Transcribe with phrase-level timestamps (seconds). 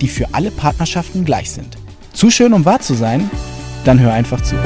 [0.00, 1.76] die für alle Partnerschaften gleich sind.
[2.12, 3.30] Zu schön, um wahr zu sein?
[3.84, 4.56] Dann hör einfach zu.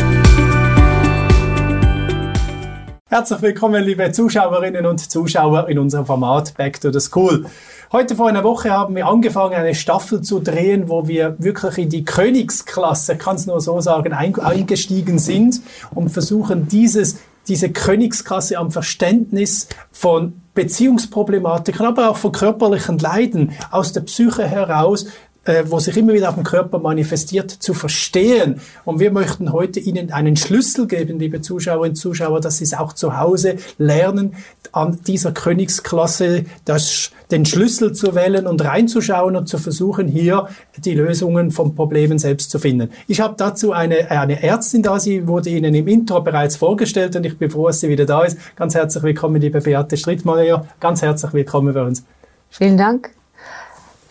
[3.09, 7.45] Herzlich willkommen, liebe Zuschauerinnen und Zuschauer in unserem Format Back to the School.
[7.93, 11.91] Heute vor einer Woche haben wir angefangen, eine Staffel zu drehen, wo wir wirklich in
[11.91, 15.61] die Königsklasse, kann es nur so sagen, eingestiegen sind
[15.95, 23.93] und versuchen, dieses, diese Königsklasse am Verständnis von Beziehungsproblematiken, aber auch von körperlichen Leiden aus
[23.93, 25.07] der Psyche heraus
[25.45, 28.61] äh, wo sich immer wieder auf dem Körper manifestiert, zu verstehen.
[28.85, 32.75] Und wir möchten heute Ihnen einen Schlüssel geben, liebe Zuschauerinnen und Zuschauer, dass Sie es
[32.75, 34.35] auch zu Hause lernen,
[34.73, 40.49] an dieser Königsklasse das, den Schlüssel zu wählen und reinzuschauen und zu versuchen, hier
[40.79, 42.91] die Lösungen von Problemen selbst zu finden.
[43.07, 47.27] Ich habe dazu eine, eine Ärztin da, sie wurde Ihnen im Intro bereits vorgestellt und
[47.27, 48.39] ich bin froh, dass sie wieder da ist.
[48.57, 50.67] Ganz herzlich willkommen, liebe Beate Strittmeier.
[50.81, 52.05] Ganz herzlich willkommen bei uns.
[52.51, 53.22] Vielen Dank.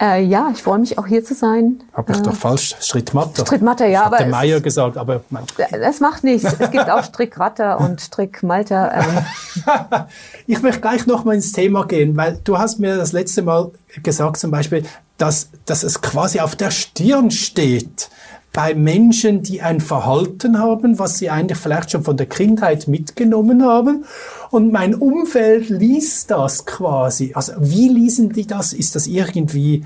[0.02, 1.84] Äh, ja, ich freue mich auch hier zu sein.
[1.94, 2.76] Habe ich äh, doch falsch?
[2.80, 3.46] Strickmatter.
[3.46, 4.10] Strickmatter, ja.
[4.10, 5.22] Hat der Meier gesagt, aber...
[5.70, 6.56] Das macht nichts.
[6.58, 8.94] Es gibt auch Strickratter und Strickmalter.
[8.96, 10.06] Ähm.
[10.48, 13.70] ich möchte gleich noch mal ins Thema gehen, weil du hast mir das letzte Mal
[14.02, 14.86] gesagt zum Beispiel,
[15.20, 18.10] dass, dass es quasi auf der Stirn steht
[18.54, 23.64] bei Menschen, die ein Verhalten haben, was sie eigentlich vielleicht schon von der Kindheit mitgenommen
[23.64, 24.04] haben.
[24.50, 27.32] Und mein Umfeld liest das quasi.
[27.34, 28.74] Also wie lesen die das?
[28.74, 29.86] Ist das irgendwie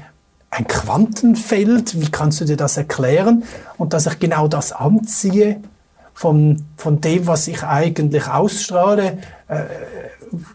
[0.50, 2.02] ein Quantenfeld?
[2.02, 3.44] Wie kannst du dir das erklären?
[3.78, 5.62] Und dass ich genau das anziehe
[6.16, 9.20] von, von dem, was ich eigentlich ausstrahle.
[9.48, 9.64] Äh,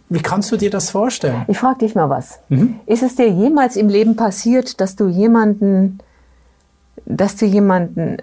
[0.09, 1.45] wie kannst du dir das vorstellen?
[1.47, 2.41] Ich frage dich mal was.
[2.49, 2.81] Mhm.
[2.87, 6.01] Ist es dir jemals im Leben passiert, dass du jemanden
[7.07, 8.19] dass du jemanden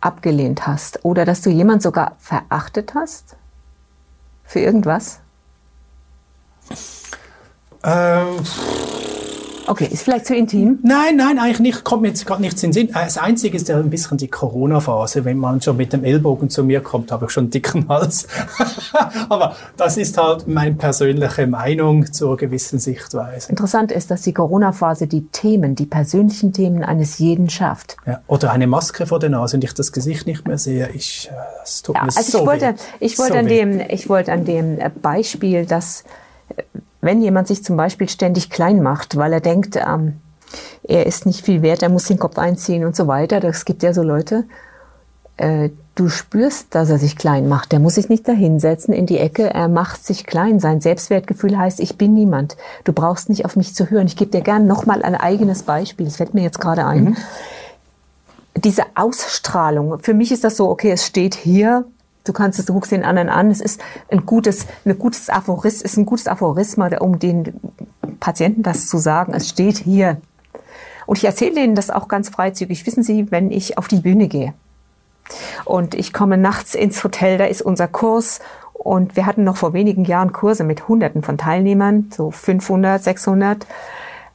[0.00, 3.36] abgelehnt hast oder dass du jemanden sogar verachtet hast?
[4.44, 5.20] Für irgendwas?
[7.84, 8.36] Ähm,
[9.66, 10.78] Okay, ist vielleicht zu intim?
[10.82, 12.88] Nein, nein, eigentlich nicht, kommt mir jetzt gerade nichts in den Sinn.
[12.90, 15.24] Äh, das Einzige ist ja ein bisschen die Corona-Phase.
[15.24, 18.26] Wenn man schon mit dem Ellbogen zu mir kommt, habe ich schon einen dicken Hals.
[19.28, 23.50] Aber das ist halt meine persönliche Meinung zur gewissen Sichtweise.
[23.50, 27.96] Interessant ist, dass die Corona-Phase die Themen, die persönlichen Themen eines jeden schafft.
[28.06, 30.90] Ja, oder eine Maske vor der Nase und ich das Gesicht nicht mehr sehe.
[30.94, 32.74] Ich, äh, das tut ja, mir also so ich wollte, weh.
[33.00, 36.04] Ich wollte, so an dem, ich wollte an dem Beispiel, dass
[37.02, 40.14] wenn jemand sich zum Beispiel ständig klein macht, weil er denkt, ähm,
[40.84, 43.82] er ist nicht viel wert, er muss den Kopf einziehen und so weiter, das gibt
[43.82, 44.44] ja so Leute,
[45.36, 47.72] äh, du spürst, dass er sich klein macht.
[47.72, 50.60] Der muss sich nicht dahinsetzen in die Ecke, er macht sich klein.
[50.60, 52.56] Sein Selbstwertgefühl heißt, ich bin niemand.
[52.84, 54.06] Du brauchst nicht auf mich zu hören.
[54.06, 57.04] Ich gebe dir gern nochmal ein eigenes Beispiel, das fällt mir jetzt gerade ein.
[57.04, 57.16] Mhm.
[58.56, 61.86] Diese Ausstrahlung, für mich ist das so, okay, es steht hier,
[62.24, 63.50] Du kannst es, du guckst den anderen an.
[63.50, 67.60] Es ist ein gutes, ein gutes Aphoris, ist ein gutes Aphorisma, um den
[68.20, 69.34] Patienten das zu sagen.
[69.34, 70.20] Es steht hier.
[71.06, 72.86] Und ich erzähle denen das auch ganz freizügig.
[72.86, 74.54] Wissen Sie, wenn ich auf die Bühne gehe
[75.64, 78.40] und ich komme nachts ins Hotel, da ist unser Kurs
[78.72, 83.66] und wir hatten noch vor wenigen Jahren Kurse mit Hunderten von Teilnehmern, so 500, 600.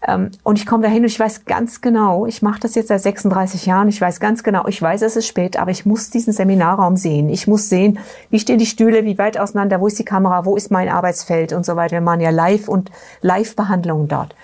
[0.05, 3.01] Ähm, und ich komme dahin und ich weiß ganz genau, ich mache das jetzt seit
[3.01, 6.33] 36 Jahren, ich weiß ganz genau, ich weiß, es ist spät, aber ich muss diesen
[6.33, 7.29] Seminarraum sehen.
[7.29, 7.99] Ich muss sehen,
[8.29, 11.53] wie stehen die Stühle, wie weit auseinander, wo ist die Kamera, wo ist mein Arbeitsfeld
[11.53, 11.93] und so weiter.
[11.93, 12.91] Wir machen ja Live- und
[13.21, 14.35] Live-Behandlungen dort.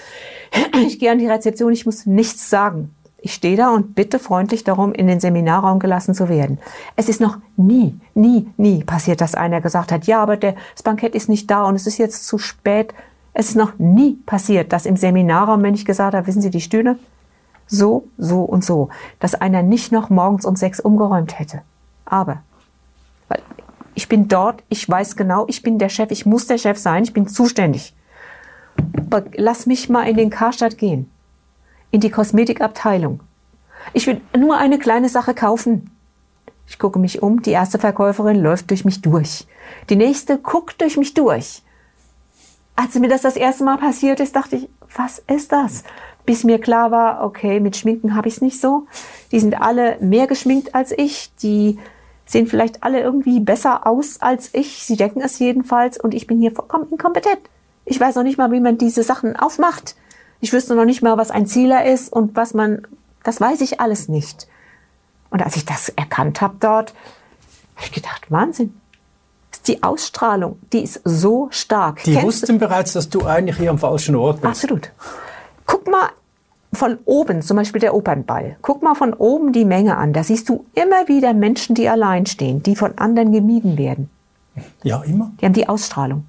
[0.85, 2.93] Ich gehe an die Rezeption, ich muss nichts sagen.
[3.25, 6.59] Ich stehe da und bitte freundlich darum, in den Seminarraum gelassen zu werden.
[6.97, 10.83] Es ist noch nie, nie, nie passiert, dass einer gesagt hat, ja, aber der, das
[10.83, 12.93] Bankett ist nicht da und es ist jetzt zu spät.
[13.33, 16.62] Es ist noch nie passiert, dass im Seminarraum, wenn ich gesagt habe, wissen Sie die
[16.62, 17.00] Stühle?
[17.65, 18.89] So, so und so,
[19.19, 21.62] dass einer nicht noch morgens um sechs umgeräumt hätte.
[22.06, 22.44] Aber,
[23.30, 23.41] weil
[23.95, 27.03] ich bin dort, ich weiß genau, ich bin der Chef, ich muss der Chef sein,
[27.03, 27.95] ich bin zuständig.
[28.95, 31.09] Aber lass mich mal in den Karstadt gehen,
[31.89, 33.21] in die Kosmetikabteilung.
[33.94, 35.89] Ich will nur eine kleine Sache kaufen.
[36.68, 39.47] Ich gucke mich um, die erste Verkäuferin läuft durch mich durch.
[39.89, 41.63] Die nächste guckt durch mich durch
[42.75, 45.83] als mir das das erste Mal passiert ist, dachte ich, was ist das?
[46.25, 48.87] Bis mir klar war, okay, mit Schminken habe ich es nicht so.
[49.31, 51.35] Die sind alle mehr geschminkt als ich.
[51.41, 51.77] Die
[52.25, 54.85] sehen vielleicht alle irgendwie besser aus als ich.
[54.85, 55.99] Sie denken es jedenfalls.
[55.99, 57.39] Und ich bin hier vollkommen inkompetent.
[57.85, 59.95] Ich weiß noch nicht mal, wie man diese Sachen aufmacht.
[60.39, 62.87] Ich wüsste noch nicht mal, was ein Zieler ist und was man
[63.23, 64.47] Das weiß ich alles nicht.
[65.29, 66.93] Und als ich das erkannt habe dort,
[67.75, 68.79] habe ich gedacht, Wahnsinn.
[69.68, 72.04] Die Ausstrahlung, die ist so stark.
[72.04, 74.63] Die Kennst wussten bereits, dass du eigentlich hier am falschen Ort bist.
[74.63, 74.92] Absolut.
[75.65, 76.10] Guck mal
[76.74, 78.57] von oben, zum Beispiel der Opernball.
[78.62, 80.12] Guck mal von oben die Menge an.
[80.12, 84.10] Da siehst du immer wieder Menschen, die allein stehen, die von anderen gemieden werden.
[84.83, 85.31] Ja, immer.
[85.39, 86.25] Die haben die Ausstrahlung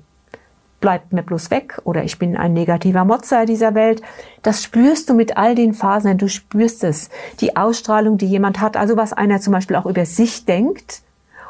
[0.85, 4.03] bleibt mir bloß weg oder ich bin ein negativer Motzer dieser Welt.
[4.43, 7.09] Das spürst du mit all den Phasen, du spürst es.
[7.41, 11.01] Die Ausstrahlung, die jemand hat, also was einer zum Beispiel auch über sich denkt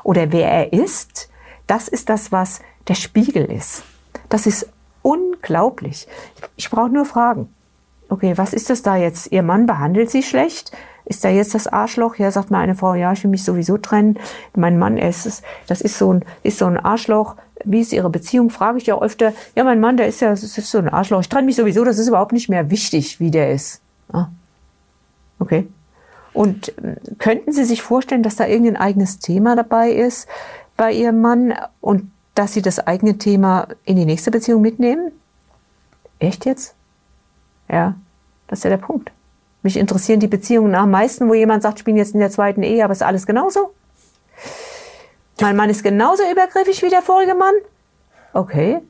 [0.05, 1.31] oder wer er ist,
[1.67, 3.83] das ist das, was der Spiegel ist.
[4.29, 4.69] Das ist
[5.03, 6.07] unglaublich.
[6.57, 7.53] Ich brauche nur fragen.
[8.09, 9.33] Okay, was ist das da jetzt?
[9.33, 10.73] Ihr Mann behandelt sie schlecht?
[11.07, 12.17] Ist da jetzt das Arschloch?
[12.17, 14.19] Ja, sagt mal eine Frau, ja, ich will mich sowieso trennen.
[14.55, 18.51] Mein Mann, ist, das ist so ein, ist so ein Arschloch wie ist Ihre Beziehung,
[18.51, 21.21] frage ich ja öfter, ja, mein Mann, der ist ja das ist so ein Arschloch,
[21.21, 23.81] ich trenne mich sowieso, das ist überhaupt nicht mehr wichtig, wie der ist.
[24.13, 24.29] Ah,
[25.39, 25.67] okay.
[26.33, 30.29] Und ähm, könnten Sie sich vorstellen, dass da irgendein eigenes Thema dabei ist
[30.76, 35.12] bei Ihrem Mann und dass Sie das eigene Thema in die nächste Beziehung mitnehmen?
[36.19, 36.75] Echt jetzt?
[37.69, 37.94] Ja,
[38.49, 39.11] das ist ja der Punkt.
[39.62, 42.62] Mich interessieren die Beziehungen am meisten, wo jemand sagt, ich bin jetzt in der zweiten
[42.62, 43.73] Ehe, aber ist alles genauso?
[45.41, 47.55] Mein Mann ist genauso übergriffig wie der vorige Mann.
[48.32, 48.81] Okay.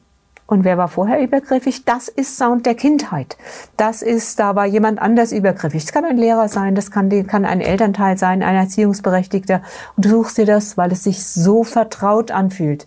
[0.46, 1.84] Und wer war vorher übergriffig?
[1.84, 3.38] Das ist Sound der Kindheit.
[3.78, 5.84] Das ist, da war jemand anders übergriffig.
[5.84, 9.62] Das kann ein Lehrer sein, das kann, kann ein Elternteil sein, ein Erziehungsberechtigter.
[9.96, 12.86] Und du suchst dir das, weil es sich so vertraut anfühlt.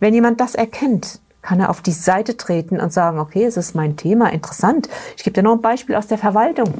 [0.00, 3.76] Wenn jemand das erkennt, kann er auf die Seite treten und sagen, okay, es ist
[3.76, 4.88] mein Thema, interessant.
[5.16, 6.74] Ich gebe dir noch ein Beispiel aus der Verwaltung.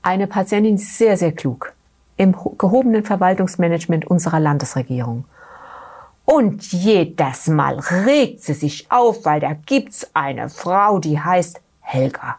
[0.00, 1.74] Eine Patientin sehr, sehr klug
[2.16, 5.24] im gehobenen Verwaltungsmanagement unserer Landesregierung.
[6.30, 12.36] Und jedes Mal regt sie sich auf, weil da gibt's eine Frau, die heißt Helga.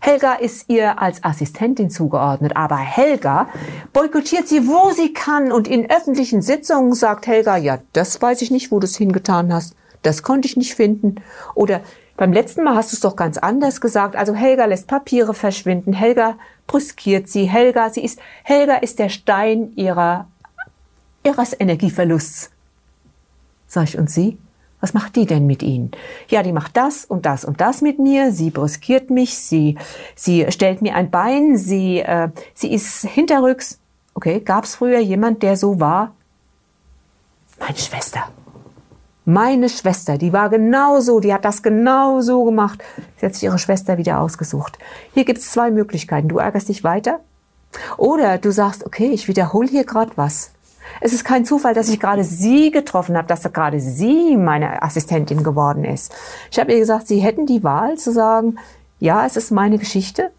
[0.00, 3.48] Helga ist ihr als Assistentin zugeordnet, aber Helga
[3.94, 8.50] boykottiert sie, wo sie kann und in öffentlichen Sitzungen sagt Helga, ja, das weiß ich
[8.50, 11.22] nicht, wo du es hingetan hast, das konnte ich nicht finden.
[11.54, 11.80] Oder
[12.18, 14.14] beim letzten Mal hast du es doch ganz anders gesagt.
[14.14, 15.94] Also Helga lässt Papiere verschwinden.
[15.94, 16.36] Helga
[16.66, 17.44] brüskiert sie.
[17.44, 20.28] Helga, sie ist, Helga ist der Stein ihrer,
[21.24, 22.50] ihres Energieverlusts.
[23.68, 24.38] Sag ich, und sie?
[24.80, 25.90] Was macht die denn mit Ihnen?
[26.28, 28.32] Ja, die macht das und das und das mit mir.
[28.32, 29.38] Sie brüskiert mich.
[29.38, 29.76] Sie,
[30.14, 31.56] sie stellt mir ein Bein.
[31.56, 33.80] Sie, äh, sie ist hinterrücks.
[34.14, 36.14] Okay, gab es früher jemand, der so war?
[37.58, 38.28] Meine Schwester.
[39.24, 42.82] Meine Schwester, die war genauso, die hat das genau so gemacht.
[43.18, 44.78] Sie hat sich ihre Schwester wieder ausgesucht.
[45.12, 46.28] Hier gibt es zwei Möglichkeiten.
[46.28, 47.20] Du ärgerst dich weiter
[47.98, 50.52] oder du sagst, okay, ich wiederhole hier gerade was.
[51.00, 55.42] Es ist kein Zufall, dass ich gerade sie getroffen habe, dass gerade sie meine Assistentin
[55.42, 56.14] geworden ist.
[56.50, 58.56] Ich habe ihr gesagt, sie hätten die Wahl zu sagen,
[59.00, 60.30] ja, es ist meine Geschichte,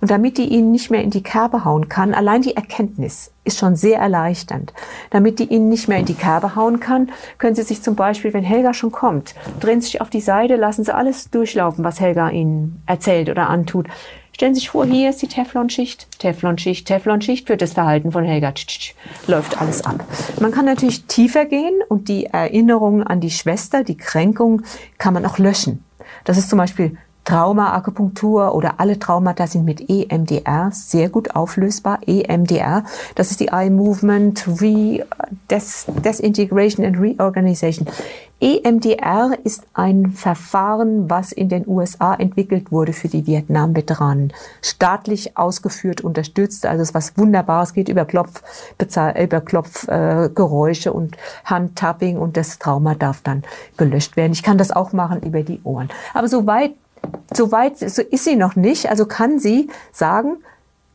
[0.00, 3.58] und damit die ihnen nicht mehr in die Kerbe hauen kann, allein die Erkenntnis ist
[3.58, 4.72] schon sehr erleichternd.
[5.10, 8.32] Damit die ihnen nicht mehr in die Kerbe hauen kann, können sie sich zum Beispiel,
[8.34, 12.30] wenn Helga schon kommt, drehen sich auf die Seite, lassen sie alles durchlaufen, was Helga
[12.30, 13.86] ihnen erzählt oder antut.
[14.38, 18.52] Stellen Sie sich vor, hier ist die Teflonschicht, Teflonschicht, Teflonschicht für das Verhalten von Helga.
[18.52, 18.94] Tsch, tsch,
[19.26, 20.04] läuft alles ab.
[20.38, 24.62] Man kann natürlich tiefer gehen und die Erinnerungen an die Schwester, die Kränkung,
[24.96, 25.82] kann man auch löschen.
[26.22, 31.98] Das ist zum Beispiel Trauma-Akupunktur oder alle Traumata sind mit EMDR sehr gut auflösbar.
[32.06, 32.84] EMDR,
[33.16, 35.04] das ist die Eye Movement Re
[35.50, 37.88] Des Desintegration and Reorganization.
[38.40, 44.32] EMDR ist ein Verfahren, was in den USA entwickelt wurde für die Vietnam-Veteranen.
[44.62, 48.42] Staatlich ausgeführt, unterstützt, also es ist was Wunderbares, geht über Klopf,
[48.78, 53.42] über Klopfgeräusche äh, und Handtapping und das Trauma darf dann
[53.76, 54.32] gelöscht werden.
[54.32, 55.88] Ich kann das auch machen über die Ohren.
[56.14, 56.74] Aber soweit
[57.34, 58.88] so weit so ist sie noch nicht.
[58.88, 60.36] Also kann sie sagen,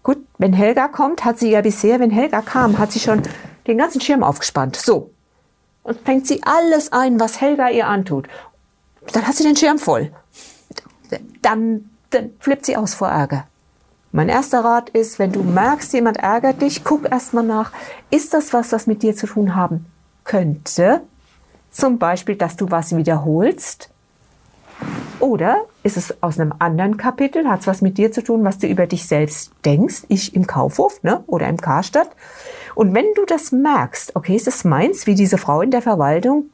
[0.02, 3.22] gut, wenn Helga kommt, hat sie ja bisher, wenn Helga kam, hat sie schon
[3.68, 4.78] den ganzen Schirm aufgespannt.
[4.78, 5.13] So.
[5.84, 8.28] Und fängt sie alles ein, was Helga ihr antut.
[9.12, 10.12] Dann hat sie den Schirm voll.
[11.42, 13.46] Dann, dann flippt sie aus vor Ärger.
[14.12, 17.72] Mein erster Rat ist, wenn du merkst, jemand ärgert dich, guck erstmal nach,
[18.12, 19.88] ist das was, das mit dir zu tun haben
[20.24, 21.02] könnte?
[21.72, 23.90] Zum Beispiel, dass du was wiederholst
[25.20, 28.60] oder ist es aus einem anderen Kapitel, hat es was mit dir zu tun, was
[28.60, 31.24] du über dich selbst denkst, ich im Kaufhof ne?
[31.28, 32.10] oder im Karstadt.
[32.76, 36.46] Und wenn du das merkst, okay, ist es meins, wie diese Frau in der Verwaltung,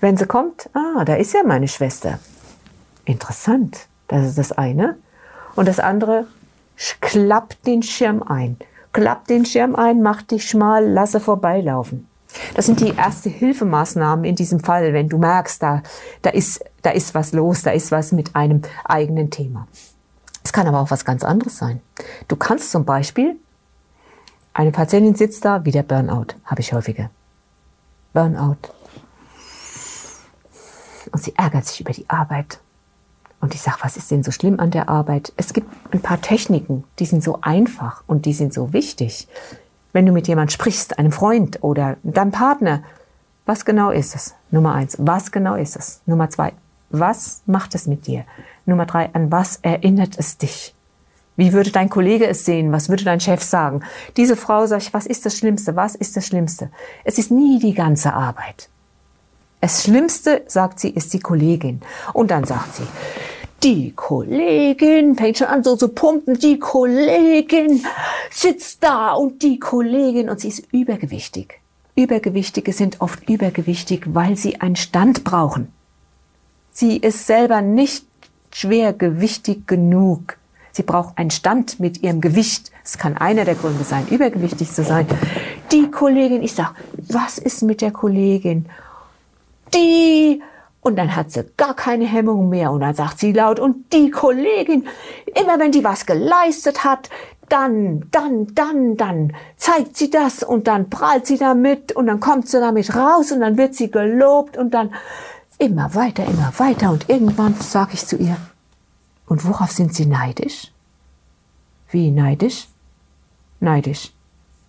[0.00, 2.18] wenn sie kommt, ah, da ist ja meine Schwester.
[3.04, 4.96] Interessant, das ist das eine.
[5.54, 6.26] Und das andere,
[7.00, 8.56] klappt den Schirm ein.
[8.92, 12.08] Klappt den Schirm ein, mach dich schmal, lasse vorbeilaufen.
[12.54, 15.82] Das sind die erste Hilfemaßnahmen in diesem Fall, wenn du merkst, da,
[16.22, 19.68] da, ist, da ist was los, da ist was mit einem eigenen Thema.
[20.42, 21.80] Es kann aber auch was ganz anderes sein.
[22.28, 23.36] Du kannst zum Beispiel,
[24.54, 27.10] eine Patientin sitzt da, wieder Burnout, habe ich häufiger.
[28.12, 28.56] Burnout.
[31.10, 32.60] Und sie ärgert sich über die Arbeit.
[33.40, 35.32] Und ich sage, was ist denn so schlimm an der Arbeit?
[35.36, 39.28] Es gibt ein paar Techniken, die sind so einfach und die sind so wichtig.
[39.92, 42.82] Wenn du mit jemand sprichst, einem Freund oder deinem Partner,
[43.46, 44.34] was genau ist es?
[44.50, 46.00] Nummer eins, was genau ist es?
[46.06, 46.52] Nummer zwei,
[46.90, 48.24] was macht es mit dir?
[48.66, 50.74] Nummer drei, an was erinnert es dich?
[51.36, 52.70] Wie würde dein Kollege es sehen?
[52.72, 53.82] Was würde dein Chef sagen?
[54.16, 55.74] Diese Frau sagt, was ist das Schlimmste?
[55.74, 56.70] Was ist das Schlimmste?
[57.02, 58.68] Es ist nie die ganze Arbeit.
[59.60, 61.80] Das Schlimmste, sagt sie, ist die Kollegin.
[62.12, 62.86] Und dann sagt sie,
[63.62, 67.84] die Kollegin fängt schon an so zu pumpen, die Kollegin
[68.30, 71.60] sitzt da und die Kollegin und sie ist übergewichtig.
[71.96, 75.72] Übergewichtige sind oft übergewichtig, weil sie einen Stand brauchen.
[76.72, 78.04] Sie ist selber nicht
[78.52, 80.36] schwergewichtig genug.
[80.74, 82.72] Sie braucht einen Stand mit ihrem Gewicht.
[82.84, 85.06] Es kann einer der Gründe sein, übergewichtig zu sein.
[85.70, 86.74] Die Kollegin, ich sag,
[87.08, 88.66] was ist mit der Kollegin?
[89.72, 90.42] Die
[90.80, 94.10] und dann hat sie gar keine Hemmung mehr und dann sagt sie laut, und die
[94.10, 94.86] Kollegin,
[95.40, 97.08] immer wenn die was geleistet hat,
[97.48, 102.48] dann, dann, dann, dann zeigt sie das und dann prahlt sie damit und dann kommt
[102.48, 104.92] sie damit raus und dann wird sie gelobt und dann
[105.58, 108.36] immer weiter, immer weiter und irgendwann sage ich zu ihr,
[109.26, 110.72] und worauf sind Sie neidisch?
[111.90, 112.68] Wie neidisch?
[113.60, 114.12] Neidisch.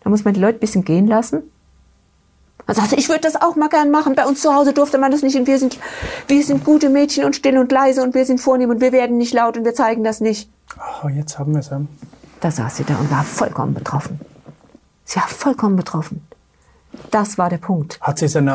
[0.02, 1.44] Da muss man die Leute ein bisschen gehen lassen.
[2.68, 4.16] Dann sagt sie, ich würde das auch mal gern machen.
[4.16, 5.78] Bei uns zu Hause durfte man das nicht und wir sind,
[6.28, 9.18] wir sind gute Mädchen und still und leise und wir sind vornehm und wir werden
[9.18, 10.50] nicht laut und wir zeigen das nicht.
[11.04, 11.72] Oh, jetzt haben wir es.
[12.40, 14.20] Da saß sie da und war vollkommen betroffen.
[15.04, 16.26] Sie war vollkommen betroffen.
[17.12, 18.00] Das war der Punkt.
[18.02, 18.48] Hat sie dann,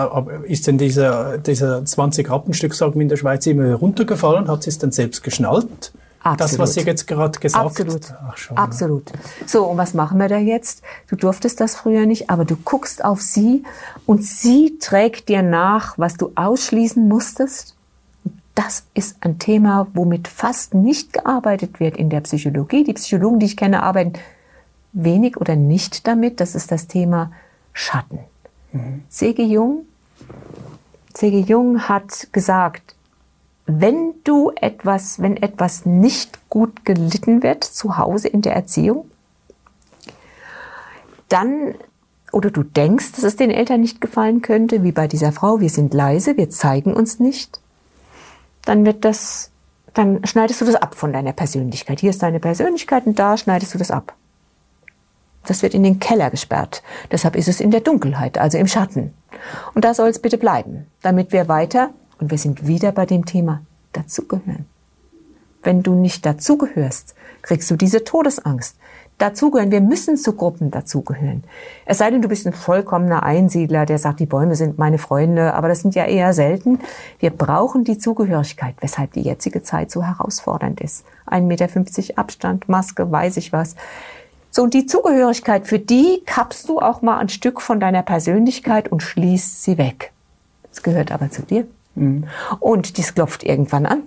[0.45, 4.49] ist denn dieser, dieser 20 Rappenstück, sagen wir in der Schweiz, immer runtergefallen?
[4.49, 5.93] Hat sie es dann selbst geschnallt?
[6.23, 6.41] Absolut.
[6.41, 8.13] Das, was Sie jetzt gerade gesagt Absolut.
[8.29, 9.11] Ach, schon, Absolut.
[9.47, 10.83] So, und was machen wir da jetzt?
[11.09, 13.65] Du durftest das früher nicht, aber du guckst auf sie
[14.05, 17.75] und sie trägt dir nach, was du ausschließen musstest.
[18.55, 22.85] Das ist ein Thema, womit fast nicht gearbeitet wird in der Psychologie.
[22.85, 24.15] Die Psychologen, die ich kenne, arbeiten
[24.93, 26.41] wenig oder nicht damit.
[26.41, 27.33] Das ist das Thema
[27.73, 28.19] Schatten.
[28.73, 29.03] Mhm.
[29.09, 29.45] C.G.
[29.45, 29.87] Jung,
[31.13, 31.41] C.G.
[31.41, 32.95] Jung hat gesagt,
[33.67, 39.11] wenn du etwas, wenn etwas nicht gut gelitten wird zu Hause in der Erziehung,
[41.29, 41.75] dann
[42.33, 45.71] oder du denkst, dass es den Eltern nicht gefallen könnte, wie bei dieser Frau, wir
[45.71, 47.61] sind leise, wir zeigen uns nicht,
[48.65, 49.51] dann wird das,
[49.95, 52.01] dann schneidest du das ab von deiner Persönlichkeit.
[52.01, 54.15] Hier ist deine Persönlichkeit und da schneidest du das ab.
[55.47, 56.83] Das wird in den Keller gesperrt.
[57.11, 59.15] Deshalb ist es in der Dunkelheit, also im Schatten.
[59.75, 63.25] Und da soll es bitte bleiben, damit wir weiter, und wir sind wieder bei dem
[63.25, 64.67] Thema, dazugehören.
[65.63, 68.77] Wenn du nicht dazugehörst, kriegst du diese Todesangst.
[69.19, 71.45] Dazugehören, wir müssen zu Gruppen dazugehören.
[71.85, 75.53] Es sei denn, du bist ein vollkommener Einsiedler, der sagt, die Bäume sind meine Freunde,
[75.53, 76.79] aber das sind ja eher selten.
[77.19, 81.05] Wir brauchen die Zugehörigkeit, weshalb die jetzige Zeit so herausfordernd ist.
[81.27, 83.77] 1,50 Meter Abstand, Maske, weiß ich was.
[84.51, 88.91] So, und die Zugehörigkeit, für die kappst du auch mal ein Stück von deiner Persönlichkeit
[88.91, 90.13] und schließt sie weg.
[90.71, 91.67] Das gehört aber zu dir.
[91.95, 92.25] Mhm.
[92.59, 94.03] Und dies klopft irgendwann an,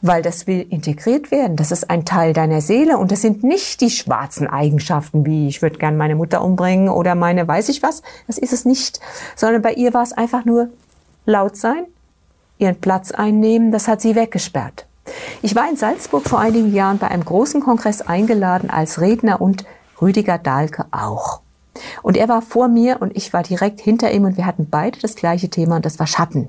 [0.00, 1.56] weil das will integriert werden.
[1.56, 5.62] Das ist ein Teil deiner Seele und das sind nicht die schwarzen Eigenschaften, wie ich
[5.62, 8.02] würde gern meine Mutter umbringen oder meine weiß ich was.
[8.26, 9.00] Das ist es nicht,
[9.34, 10.68] sondern bei ihr war es einfach nur
[11.26, 11.86] laut sein,
[12.58, 14.86] ihren Platz einnehmen, das hat sie weggesperrt.
[15.42, 19.64] Ich war in Salzburg vor einigen Jahren bei einem großen Kongress eingeladen als Redner und
[20.00, 21.40] Rüdiger Dahlke auch.
[22.02, 24.98] Und er war vor mir und ich war direkt hinter ihm und wir hatten beide
[24.98, 26.48] das gleiche Thema und das war Schatten.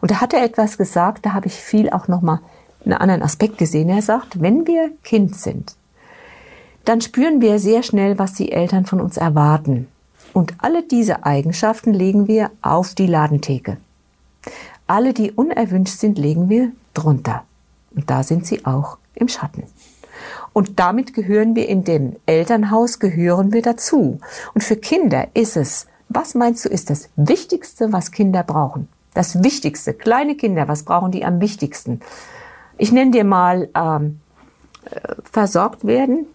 [0.00, 2.40] Und da hat er etwas gesagt, da habe ich viel auch nochmal
[2.84, 3.88] einen anderen Aspekt gesehen.
[3.88, 5.76] Er sagt, wenn wir Kind sind,
[6.84, 9.88] dann spüren wir sehr schnell, was die Eltern von uns erwarten.
[10.32, 13.78] Und alle diese Eigenschaften legen wir auf die Ladentheke.
[14.86, 17.44] Alle, die unerwünscht sind, legen wir drunter.
[17.94, 19.64] Und da sind sie auch im Schatten.
[20.52, 24.20] Und damit gehören wir in dem Elternhaus, gehören wir dazu.
[24.54, 28.88] Und für Kinder ist es, was meinst du, ist das Wichtigste, was Kinder brauchen?
[29.14, 32.00] Das Wichtigste, kleine Kinder, was brauchen die am wichtigsten?
[32.78, 34.20] Ich nenne dir mal ähm,
[34.84, 36.26] äh, versorgt werden,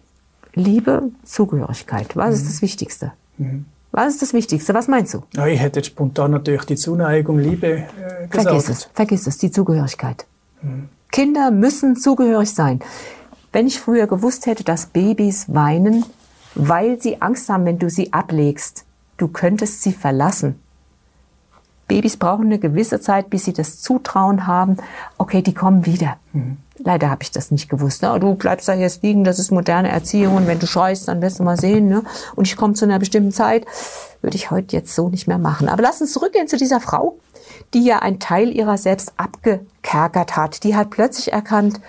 [0.54, 2.16] Liebe, Zugehörigkeit.
[2.16, 2.34] Was mhm.
[2.34, 3.12] ist das Wichtigste?
[3.38, 3.66] Mhm.
[3.92, 4.74] Was ist das Wichtigste?
[4.74, 5.22] Was meinst du?
[5.34, 8.48] Ja, ich hätte spontan natürlich die Zuneigung, Liebe äh, gesagt.
[8.48, 10.26] Vergiss es, vergiss es, die Zugehörigkeit.
[10.62, 10.88] Mhm.
[11.10, 12.80] Kinder müssen zugehörig sein.
[13.52, 16.04] Wenn ich früher gewusst hätte, dass Babys weinen,
[16.54, 18.84] weil sie Angst haben, wenn du sie ablegst,
[19.16, 20.60] du könntest sie verlassen.
[21.88, 24.76] Babys brauchen eine gewisse Zeit, bis sie das Zutrauen haben,
[25.18, 26.18] okay, die kommen wieder.
[26.32, 26.58] Mhm.
[26.78, 28.02] Leider habe ich das nicht gewusst.
[28.02, 28.18] Ne?
[28.20, 31.40] Du bleibst da jetzt liegen, das ist moderne Erziehung und wenn du schreist, dann wirst
[31.40, 31.88] du mal sehen.
[31.88, 32.04] Ne?
[32.36, 33.66] Und ich komme zu einer bestimmten Zeit,
[34.22, 35.68] würde ich heute jetzt so nicht mehr machen.
[35.68, 37.18] Aber lass uns zurückgehen zu dieser Frau,
[37.74, 40.64] die ja einen Teil ihrer selbst abgekerkert hat.
[40.64, 41.80] Die hat plötzlich erkannt,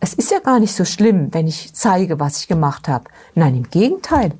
[0.00, 3.04] es ist ja gar nicht so schlimm, wenn ich zeige, was ich gemacht habe.
[3.34, 4.32] Nein, im Gegenteil.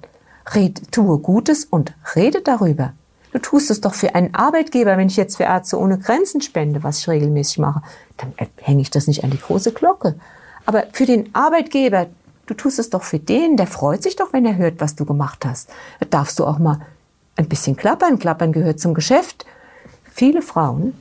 [0.54, 2.92] Red, tue Gutes und rede darüber.
[3.32, 6.82] Du tust es doch für einen Arbeitgeber, wenn ich jetzt für Ärzte ohne Grenzen spende,
[6.82, 7.82] was ich regelmäßig mache,
[8.16, 10.14] dann hänge ich das nicht an die große Glocke.
[10.64, 12.06] Aber für den Arbeitgeber,
[12.46, 15.04] du tust es doch für den, der freut sich doch, wenn er hört, was du
[15.04, 15.70] gemacht hast.
[16.00, 16.80] Da darfst du auch mal
[17.36, 18.18] ein bisschen klappern.
[18.18, 19.44] Klappern gehört zum Geschäft.
[20.18, 20.94] Viele Frauen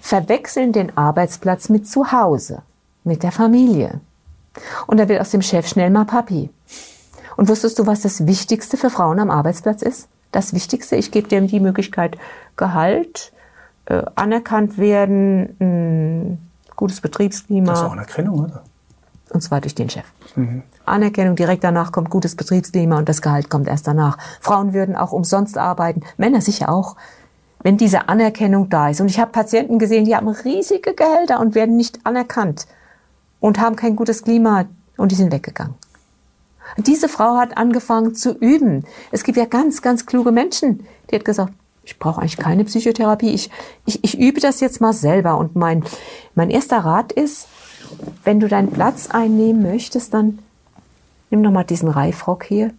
[0.00, 2.62] verwechseln den Arbeitsplatz mit Zuhause,
[3.04, 4.00] mit der Familie.
[4.88, 6.50] Und da wird aus dem Chef schnell mal Papi.
[7.36, 10.08] Und wusstest du, was das Wichtigste für Frauen am Arbeitsplatz ist?
[10.32, 12.18] Das Wichtigste, ich gebe dir die Möglichkeit,
[12.56, 13.32] Gehalt,
[13.84, 17.70] äh, anerkannt werden, ein gutes Betriebsklima.
[17.70, 18.64] Das ist auch Anerkennung, oder?
[19.30, 20.06] Und zwar durch den Chef.
[20.34, 20.64] Mhm.
[20.84, 24.18] Anerkennung, direkt danach kommt gutes Betriebsklima und das Gehalt kommt erst danach.
[24.40, 26.96] Frauen würden auch umsonst arbeiten, Männer sicher auch,
[27.62, 29.00] wenn diese Anerkennung da ist.
[29.00, 32.66] Und ich habe Patienten gesehen, die haben riesige Gehälter und werden nicht anerkannt
[33.40, 34.66] und haben kein gutes Klima
[34.96, 35.74] und die sind weggegangen.
[36.76, 38.84] Diese Frau hat angefangen zu üben.
[39.10, 41.52] Es gibt ja ganz, ganz kluge Menschen, die hat gesagt,
[41.84, 43.30] ich brauche eigentlich keine Psychotherapie.
[43.30, 43.50] Ich,
[43.84, 45.36] ich, ich übe das jetzt mal selber.
[45.36, 45.84] Und mein,
[46.34, 47.48] mein erster Rat ist,
[48.24, 50.38] wenn du deinen Platz einnehmen möchtest, dann
[51.30, 52.72] nimm doch mal diesen Reifrock hier.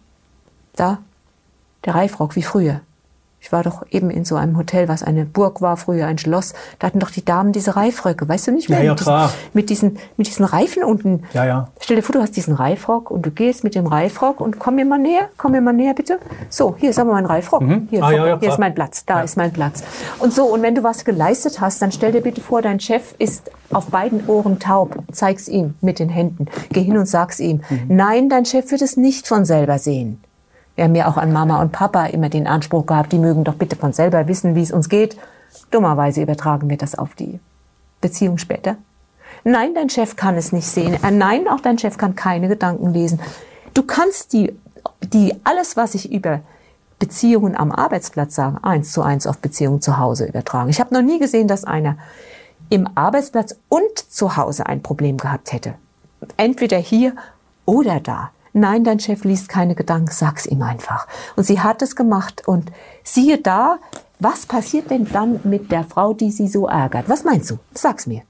[0.74, 0.98] Da,
[1.84, 2.80] der Reifrock wie früher.
[3.44, 6.54] Ich war doch eben in so einem Hotel, was eine Burg war, früher ein Schloss.
[6.78, 8.78] Da hatten doch die Damen diese Reifröcke, weißt du nicht mehr?
[8.78, 9.30] Ja, ja, klar.
[9.52, 11.24] Mit diesen, mit diesen Reifen unten.
[11.34, 11.68] Ja, ja.
[11.78, 14.76] Stell dir vor, du hast diesen Reifrock und du gehst mit dem Reifrock und komm
[14.76, 16.20] mir mal näher, komm mir mal näher bitte.
[16.48, 17.60] So, hier ist aber mein Reifrock.
[17.60, 17.88] Mhm.
[17.90, 19.84] Hier, ah, ja, ja, hier ist mein Platz, da ist mein Platz.
[20.20, 23.14] Und so, und wenn du was geleistet hast, dann stell dir bitte vor, dein Chef
[23.18, 24.96] ist auf beiden Ohren taub.
[25.12, 26.46] Zeig's ihm mit den Händen.
[26.70, 27.60] Geh hin und sag's ihm.
[27.68, 27.84] Mhm.
[27.88, 30.18] Nein, dein Chef wird es nicht von selber sehen.
[30.76, 33.54] Wir haben ja auch an Mama und Papa immer den Anspruch gehabt, die mögen doch
[33.54, 35.16] bitte von selber wissen, wie es uns geht.
[35.70, 37.38] Dummerweise übertragen wir das auf die
[38.00, 38.76] Beziehung später.
[39.44, 40.96] Nein, dein Chef kann es nicht sehen.
[41.02, 43.20] Äh, nein, auch dein Chef kann keine Gedanken lesen.
[43.72, 44.56] Du kannst die,
[45.02, 46.40] die, alles, was ich über
[46.98, 50.70] Beziehungen am Arbeitsplatz sage, eins zu eins auf Beziehungen zu Hause übertragen.
[50.70, 51.98] Ich habe noch nie gesehen, dass einer
[52.70, 55.74] im Arbeitsplatz und zu Hause ein Problem gehabt hätte.
[56.36, 57.14] Entweder hier
[57.66, 58.30] oder da.
[58.56, 61.08] Nein, dein Chef liest keine Gedanken, sag's ihm einfach.
[61.34, 62.70] Und sie hat es gemacht und
[63.02, 63.78] siehe da,
[64.20, 67.08] was passiert denn dann mit der Frau, die sie so ärgert?
[67.08, 67.58] Was meinst du?
[67.74, 68.22] Sag's mir.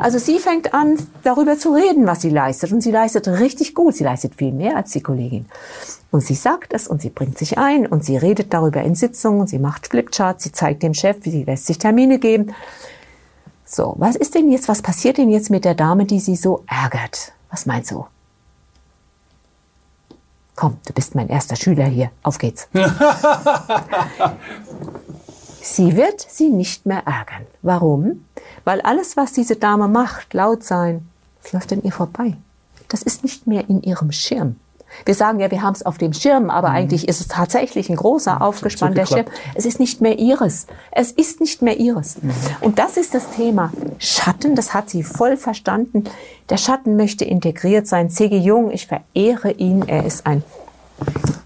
[0.00, 2.72] Also sie fängt an, darüber zu reden, was sie leistet.
[2.72, 3.94] Und sie leistet richtig gut.
[3.94, 5.44] Sie leistet viel mehr als die Kollegin.
[6.10, 9.46] Und sie sagt es und sie bringt sich ein und sie redet darüber in Sitzungen,
[9.46, 12.54] sie macht Flipcharts, sie zeigt dem Chef, wie sie lässt sich Termine geben.
[13.66, 16.62] So, was ist denn jetzt, was passiert denn jetzt mit der Dame, die sie so
[16.66, 17.32] ärgert?
[17.50, 18.06] Was meinst du?
[20.56, 22.10] Komm, du bist mein erster Schüler hier.
[22.22, 22.66] Auf geht's.
[25.60, 27.46] sie wird sie nicht mehr ärgern.
[27.60, 28.24] Warum?
[28.64, 31.06] Weil alles, was diese Dame macht, laut sein,
[31.42, 32.36] das läuft an ihr vorbei.
[32.88, 34.56] Das ist nicht mehr in ihrem Schirm.
[35.04, 36.76] Wir sagen ja, wir haben es auf dem Schirm, aber mhm.
[36.76, 39.26] eigentlich ist es tatsächlich ein großer, aufgespannter Schirm.
[39.54, 40.66] Es ist nicht mehr ihres.
[40.90, 42.22] Es ist nicht mehr ihres.
[42.22, 42.32] Mhm.
[42.60, 44.54] Und das ist das Thema Schatten.
[44.54, 46.04] Das hat sie voll verstanden.
[46.48, 48.10] Der Schatten möchte integriert sein.
[48.10, 48.38] C.G.
[48.38, 49.88] Jung, ich verehre ihn.
[49.88, 50.42] Er ist ein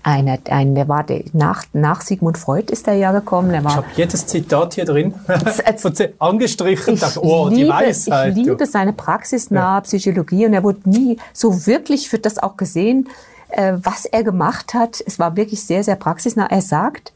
[0.02, 3.50] einer, ein, der war nach, nach Sigmund Freud ist er ja gekommen.
[3.50, 5.14] Der war, ich habe jedes Zitat hier drin
[6.18, 6.94] angestrichen.
[6.94, 8.36] Ich, dachte, oh, liebe, die Weisheit.
[8.36, 9.80] Ich liebe seine praxisnahe ja.
[9.82, 13.08] Psychologie und er wurde nie so wirklich für das auch gesehen,
[13.52, 15.02] äh, was er gemacht hat.
[15.06, 16.46] Es war wirklich sehr, sehr praxisnah.
[16.46, 17.12] Er sagt,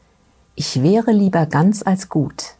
[0.55, 2.55] ich wäre lieber ganz als gut.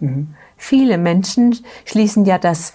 [0.00, 0.34] Mhm.
[0.56, 2.72] Viele Menschen schließen ja das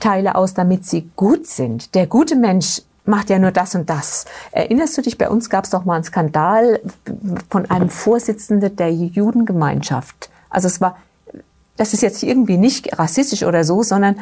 [0.00, 1.94] Teile aus, damit sie gut sind.
[1.94, 4.24] Der gute Mensch macht ja nur das und das.
[4.52, 6.80] Erinnerst du dich, bei uns gab es doch mal einen Skandal
[7.50, 10.30] von einem Vorsitzenden der Judengemeinschaft.
[10.48, 10.96] Also es war,
[11.76, 14.18] das ist jetzt irgendwie nicht rassistisch oder so, sondern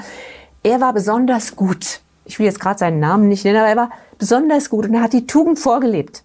[0.62, 2.00] er war besonders gut.
[2.24, 3.90] Ich will jetzt gerade seinen Namen nicht nennen, aber er war
[4.22, 6.22] besonders gut und er hat die Tugend vorgelebt,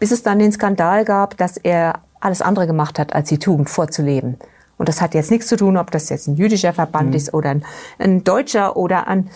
[0.00, 3.70] bis es dann den Skandal gab, dass er alles andere gemacht hat, als die Tugend
[3.70, 4.36] vorzuleben.
[4.78, 7.14] Und das hat jetzt nichts zu tun, ob das jetzt ein jüdischer Verband mhm.
[7.14, 7.64] ist oder ein,
[8.00, 9.30] ein deutscher oder ein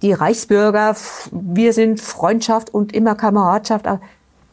[0.00, 0.94] die Reichsbürger,
[1.32, 3.88] wir sind Freundschaft und immer Kameradschaft.
[3.88, 4.00] Aber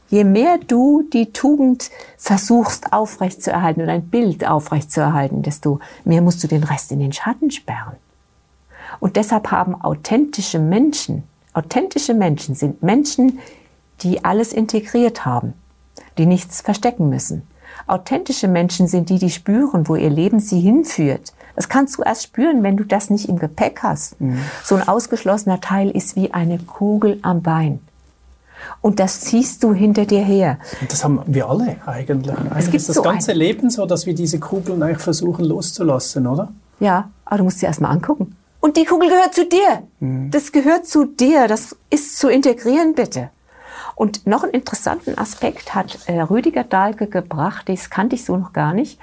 [0.10, 6.48] je mehr du die Tugend versuchst aufrechtzuerhalten oder ein Bild aufrechtzuerhalten, desto mehr musst du
[6.48, 7.96] den Rest in den Schatten sperren.
[9.00, 13.40] Und deshalb haben authentische Menschen, authentische Menschen sind Menschen,
[14.02, 15.54] die alles integriert haben,
[16.18, 17.44] die nichts verstecken müssen.
[17.88, 22.24] Authentische Menschen sind die, die spüren, wo ihr Leben sie hinführt, Das kannst du erst
[22.24, 24.20] spüren, wenn du das nicht im Gepäck hast.
[24.20, 24.40] Mhm.
[24.64, 27.80] So ein ausgeschlossener Teil ist wie eine Kugel am Bein.
[28.82, 30.58] Und das ziehst du hinter dir her.
[30.82, 32.36] Und das haben wir alle eigentlich.
[32.36, 33.34] eigentlich es gibt ist das so ganze.
[33.34, 36.52] Leben so, dass wir diese Kugeln eigentlich versuchen loszulassen, oder?
[36.80, 38.36] Ja, aber du musst sie erstmal angucken.
[38.64, 39.84] Und die Kugel gehört zu dir.
[40.00, 40.32] Mhm.
[40.32, 41.50] Das gehört zu dir.
[41.50, 43.30] Das ist zu integrieren, bitte.
[43.94, 48.54] Und noch einen interessanten Aspekt hat äh, Rüdiger Dahlke gebracht, das kannte ich so noch
[48.54, 49.02] gar nicht.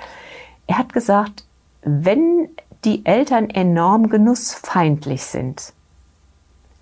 [0.66, 1.44] Er hat gesagt,
[1.82, 2.48] wenn
[2.86, 5.74] die Eltern enorm genussfeindlich sind,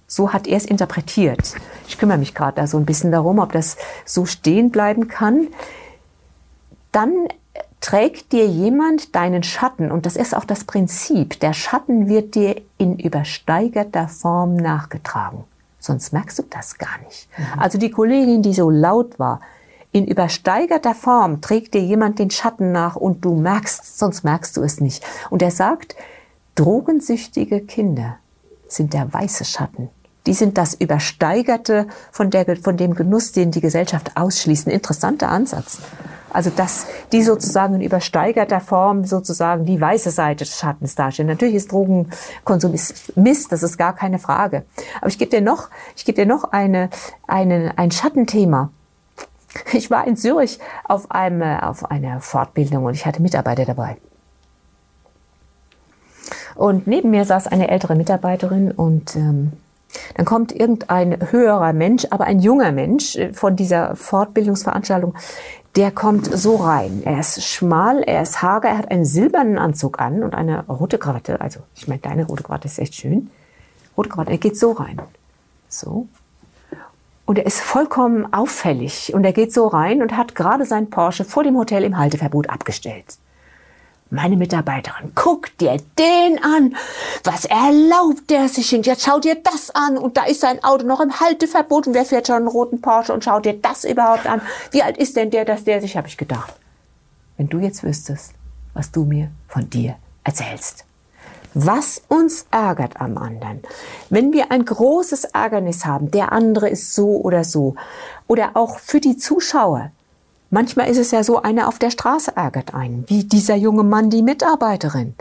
[0.06, 1.56] so hat er es interpretiert.
[1.88, 5.48] Ich kümmere mich gerade da so ein bisschen darum, ob das so stehen bleiben kann.
[6.92, 7.26] Dann
[7.80, 12.60] trägt dir jemand deinen Schatten, und das ist auch das Prinzip, der Schatten wird dir
[12.76, 15.44] in übersteigerter Form nachgetragen.
[15.78, 17.28] Sonst merkst du das gar nicht.
[17.36, 17.60] Mhm.
[17.60, 19.40] Also die Kollegin, die so laut war,
[19.92, 24.62] in übersteigerter Form trägt dir jemand den Schatten nach und du merkst, sonst merkst du
[24.62, 25.04] es nicht.
[25.30, 25.96] Und er sagt,
[26.56, 28.18] drogensüchtige Kinder
[28.66, 29.88] sind der weiße Schatten
[30.26, 34.66] die sind das Übersteigerte von, der, von dem Genuss, den die Gesellschaft ausschließt.
[34.66, 35.78] Ein interessanter Ansatz.
[36.30, 41.28] Also dass die sozusagen in übersteigerter Form sozusagen die weiße Seite des Schattens darstellen.
[41.28, 42.74] Natürlich ist Drogenkonsum
[43.14, 44.64] Mist, das ist gar keine Frage.
[45.00, 46.90] Aber ich gebe dir noch, ich gebe dir noch eine,
[47.26, 48.70] eine, ein Schattenthema.
[49.72, 53.96] Ich war in Zürich auf, einem, auf einer Fortbildung und ich hatte Mitarbeiter dabei.
[56.54, 59.52] Und neben mir saß eine ältere Mitarbeiterin und ähm,
[60.14, 65.14] dann kommt irgendein höherer Mensch, aber ein junger Mensch äh, von dieser Fortbildungsveranstaltung,
[65.76, 67.02] der kommt so rein.
[67.04, 70.98] Er ist schmal, er ist hager, er hat einen silbernen Anzug an und eine rote
[70.98, 71.40] Krawatte.
[71.40, 73.30] Also, ich meine, deine rote Krawatte ist echt schön.
[73.96, 75.00] Rote Krawatte, er geht so rein.
[75.68, 76.08] So.
[77.26, 79.12] Und er ist vollkommen auffällig.
[79.14, 82.48] Und er geht so rein und hat gerade sein Porsche vor dem Hotel im Halteverbot
[82.48, 83.18] abgestellt.
[84.10, 86.74] Meine Mitarbeiterin, guck dir den an.
[87.24, 88.82] Was erlaubt der sich hin?
[88.82, 89.98] Jetzt schau dir das an.
[89.98, 91.86] Und da ist sein Auto noch im Halteverbot.
[91.86, 94.40] Und wer fährt schon einen roten Porsche und schau dir das überhaupt an?
[94.70, 96.54] Wie alt ist denn der, dass der sich, habe ich gedacht.
[97.36, 98.32] Wenn du jetzt wüsstest,
[98.72, 100.84] was du mir von dir erzählst.
[101.52, 103.60] Was uns ärgert am anderen.
[104.08, 107.74] Wenn wir ein großes Ärgernis haben, der andere ist so oder so.
[108.26, 109.90] Oder auch für die Zuschauer.
[110.50, 114.08] Manchmal ist es ja so, einer auf der Straße ärgert einen, wie dieser junge Mann
[114.08, 115.14] die Mitarbeiterin.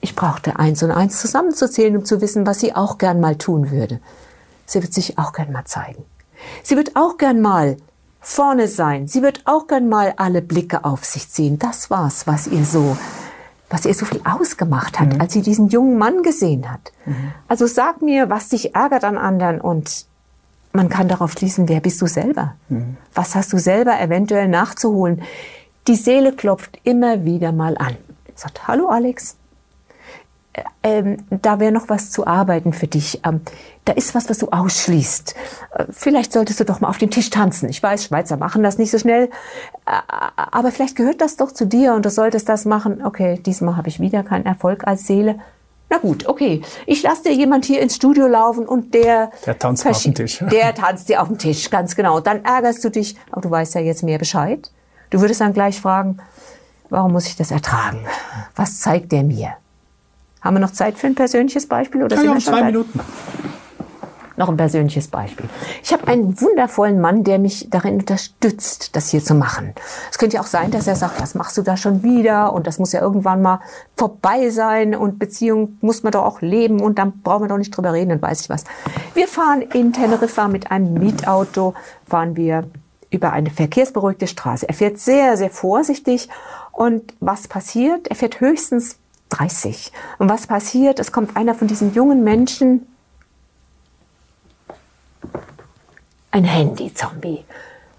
[0.00, 3.70] Ich brauchte eins und eins zusammenzuzählen, um zu wissen, was sie auch gern mal tun
[3.70, 4.00] würde.
[4.66, 6.04] Sie wird sich auch gern mal zeigen.
[6.62, 7.76] Sie wird auch gern mal
[8.20, 9.06] vorne sein.
[9.06, 11.58] Sie wird auch gern mal alle Blicke auf sich ziehen.
[11.58, 12.96] Das war's, was ihr so,
[13.68, 15.20] was ihr so viel ausgemacht hat, mhm.
[15.20, 16.92] als sie diesen jungen Mann gesehen hat.
[17.04, 17.32] Mhm.
[17.48, 20.06] Also sag mir, was dich ärgert an anderen und
[20.72, 22.54] man kann darauf schließen, wer bist du selber?
[22.68, 22.96] Mhm.
[23.14, 25.22] Was hast du selber eventuell nachzuholen?
[25.86, 27.96] Die Seele klopft immer wieder mal an.
[28.34, 29.36] Sagt, hallo Alex,
[30.52, 33.20] äh, ähm, da wäre noch was zu arbeiten für dich.
[33.24, 33.40] Ähm,
[33.84, 35.34] da ist was, was du ausschließt.
[35.74, 37.68] Äh, vielleicht solltest du doch mal auf den Tisch tanzen.
[37.68, 39.24] Ich weiß, Schweizer machen das nicht so schnell,
[39.86, 39.92] äh,
[40.36, 43.04] aber vielleicht gehört das doch zu dir und du solltest das machen.
[43.04, 45.38] Okay, diesmal habe ich wieder keinen Erfolg als Seele.
[45.92, 46.62] Na gut, okay.
[46.86, 49.30] Ich lasse dir jemand hier ins Studio laufen und der...
[49.44, 50.38] Der tanzt auf dem Tisch.
[50.50, 52.18] Der tanzt dir auf dem Tisch, ganz genau.
[52.18, 54.70] Dann ärgerst du dich, aber du weißt ja jetzt mehr Bescheid.
[55.10, 56.16] Du würdest dann gleich fragen,
[56.88, 58.06] warum muss ich das ertragen?
[58.56, 59.52] Was zeigt der mir?
[60.40, 62.02] Haben wir noch Zeit für ein persönliches Beispiel?
[62.02, 62.98] Oder ja, ja, zwei Minuten
[64.42, 65.48] noch ein persönliches Beispiel.
[65.84, 69.72] Ich habe einen wundervollen Mann, der mich darin unterstützt, das hier zu machen.
[70.10, 72.52] Es könnte ja auch sein, dass er sagt, was machst du da schon wieder?
[72.52, 73.60] Und das muss ja irgendwann mal
[73.96, 77.76] vorbei sein und Beziehung muss man doch auch leben und dann brauchen wir doch nicht
[77.76, 78.64] drüber reden und weiß ich was.
[79.14, 81.74] Wir fahren in Teneriffa mit einem Mietauto,
[82.08, 82.64] fahren wir
[83.10, 84.68] über eine verkehrsberuhigte Straße.
[84.68, 86.28] Er fährt sehr, sehr vorsichtig
[86.72, 88.08] und was passiert?
[88.08, 88.96] Er fährt höchstens
[89.28, 89.92] 30.
[90.18, 90.98] Und was passiert?
[90.98, 92.86] Es kommt einer von diesen jungen Menschen,
[96.30, 97.44] Ein Handy-Zombie.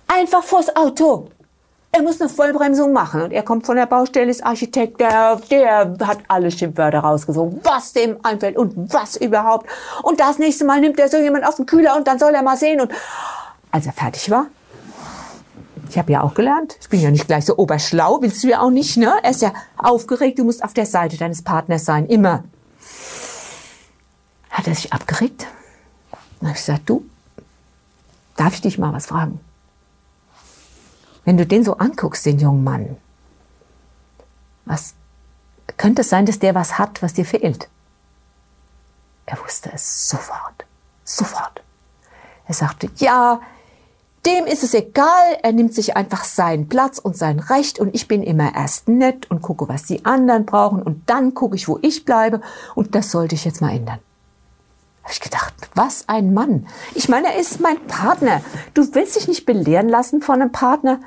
[0.08, 1.30] Einfach vors Auto.
[1.96, 5.96] Er muss eine Vollbremsung machen und er kommt von der Baustelle, ist Architekt, der, der
[6.02, 9.70] hat alle Schimpfwörter rausgesogen, was dem einfällt und was überhaupt.
[10.02, 12.42] Und das nächste Mal nimmt er so jemand auf den Kühler und dann soll er
[12.42, 12.92] mal sehen und
[13.72, 14.48] als er fertig war,
[15.88, 18.62] ich habe ja auch gelernt, ich bin ja nicht gleich so oberschlau, willst du ja
[18.62, 19.14] auch nicht, ne?
[19.22, 22.44] Er ist ja aufgeregt, du musst auf der Seite deines Partners sein, immer.
[24.50, 25.46] Hat er sich abgeregt?
[26.40, 27.06] Dann habe ich gesagt, du,
[28.36, 29.40] Darf ich dich mal was fragen?
[31.26, 32.98] Wenn du den so anguckst, den jungen Mann,
[34.66, 34.96] was
[35.78, 37.70] könnte es sein, dass der was hat, was dir fehlt?
[39.26, 40.66] Er wusste es sofort,
[41.04, 41.62] sofort.
[42.46, 43.40] Er sagte, ja,
[44.26, 48.08] Dem ist es egal, er nimmt sich einfach seinen Platz und sein Recht und ich
[48.08, 51.78] bin immer erst nett und gucke, was die anderen brauchen und dann gucke ich, wo
[51.82, 52.40] ich bleibe
[52.74, 54.00] und das sollte ich jetzt mal ändern.
[55.04, 56.68] Habe ich gedacht, was ein Mann.
[56.96, 58.42] Ich meine, er ist mein Partner.
[58.74, 61.00] Du willst dich nicht belehren lassen von einem Partner.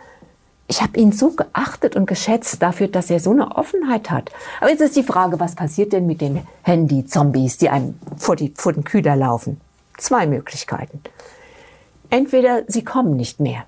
[0.68, 4.32] Ich habe ihn so geachtet und geschätzt dafür, dass er so eine Offenheit hat.
[4.60, 8.52] Aber jetzt ist die Frage, was passiert denn mit den Handy-Zombies, die einem vor, die,
[8.54, 9.60] vor den Kühler laufen?
[9.96, 11.00] Zwei Möglichkeiten.
[12.10, 13.64] Entweder sie kommen nicht mehr,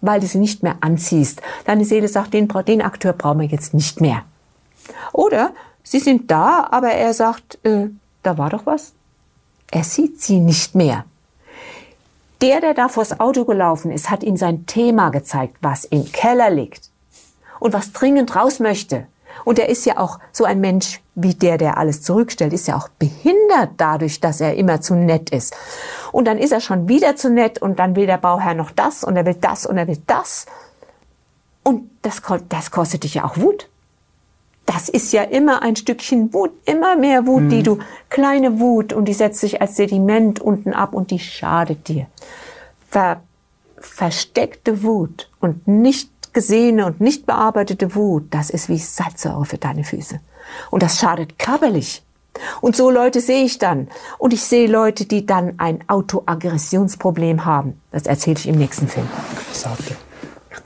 [0.00, 1.40] weil du sie nicht mehr anziehst.
[1.64, 4.24] Deine Seele sagt, den, den Akteur brauchen wir jetzt nicht mehr.
[5.12, 7.88] Oder sie sind da, aber er sagt, äh,
[8.22, 8.92] da war doch was.
[9.70, 11.04] Er sieht sie nicht mehr.
[12.42, 16.50] Der, der da vors Auto gelaufen ist, hat ihm sein Thema gezeigt, was im Keller
[16.50, 16.90] liegt
[17.60, 19.06] und was dringend raus möchte.
[19.44, 22.76] Und er ist ja auch so ein Mensch wie der, der alles zurückstellt, ist ja
[22.76, 25.54] auch behindert dadurch, dass er immer zu nett ist.
[26.12, 29.02] Und dann ist er schon wieder zu nett und dann will der Bauherr noch das
[29.02, 30.46] und er will das und er will das.
[31.62, 33.68] Und das, das kostet dich ja auch Wut.
[34.66, 37.48] Das ist ja immer ein Stückchen Wut, immer mehr Wut, mhm.
[37.50, 37.78] die du,
[38.10, 42.06] kleine Wut und die setzt sich als Sediment unten ab und die schadet dir.
[42.90, 43.22] Ver,
[43.78, 49.84] versteckte Wut und nicht gesehene und nicht bearbeitete Wut, das ist wie Salzsäure für deine
[49.84, 50.20] Füße.
[50.70, 52.02] Und das schadet körperlich.
[52.60, 53.88] Und so Leute sehe ich dann.
[54.18, 57.80] Und ich sehe Leute, die dann ein Autoaggressionsproblem haben.
[57.92, 59.08] Das erzähle ich im nächsten Film.
[59.46, 59.96] Großartig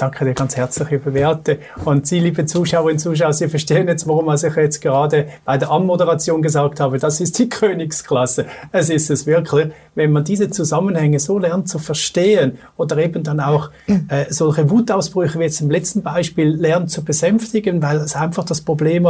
[0.01, 1.59] danke dir ganz herzlich, liebe Beate.
[1.85, 5.71] Und Sie, liebe Zuschauerinnen und Zuschauer, Sie verstehen jetzt, warum ich jetzt gerade bei der
[5.71, 8.47] Anmoderation gesagt habe, das ist die Königsklasse.
[8.73, 9.73] Es ist es wirklich.
[9.95, 15.39] Wenn man diese Zusammenhänge so lernt zu verstehen oder eben dann auch äh, solche Wutausbrüche
[15.39, 19.07] wie jetzt im letzten Beispiel lernt zu besänftigen, weil es einfach das Problem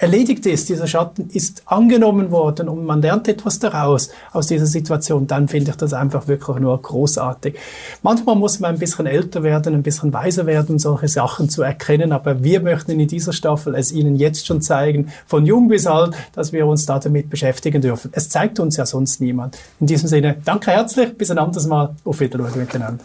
[0.00, 5.26] erledigt ist, dieser Schatten ist angenommen worden und man lernt etwas daraus, aus dieser Situation,
[5.26, 7.56] dann finde ich das einfach wirklich nur großartig.
[8.02, 12.12] Manchmal muss man ein bisschen älter werden, ein bisschen weiser werden, solche Sachen zu erkennen,
[12.12, 16.14] aber wir möchten in dieser Staffel es Ihnen jetzt schon zeigen, von jung bis alt,
[16.32, 18.10] dass wir uns da damit beschäftigen dürfen.
[18.14, 19.58] Es zeigt uns ja sonst niemand.
[19.80, 23.04] In diesem Sinne, danke herzlich, bis ein anderes Mal, auf Wiedersehen miteinander.